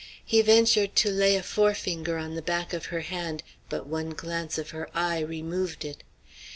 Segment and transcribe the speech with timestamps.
[0.25, 4.57] He ventured to lay a forefinger on the back of her hand, but one glance
[4.57, 6.01] of her eye removed it.